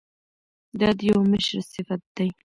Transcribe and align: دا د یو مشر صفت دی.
دا 0.79 0.89
د 0.97 0.99
یو 1.09 1.19
مشر 1.31 1.59
صفت 1.73 2.01
دی. 2.15 2.29